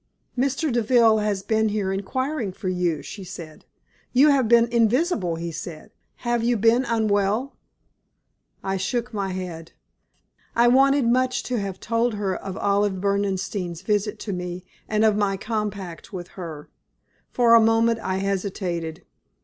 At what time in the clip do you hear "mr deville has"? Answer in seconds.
0.35-1.43